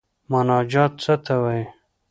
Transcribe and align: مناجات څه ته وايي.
مناجات 0.31 0.91
څه 1.03 1.13
ته 1.25 1.33
وايي. 1.41 1.65